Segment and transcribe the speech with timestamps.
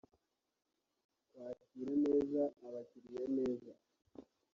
[1.31, 3.71] kwakira neza abakiriya neza